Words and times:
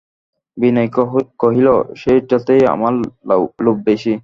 বিনয় 0.57 0.89
কহিল, 1.41 1.67
সেইটেতেই 2.01 2.61
আমার 2.73 2.93
লোভ 3.63 3.77
বেশি। 3.87 4.13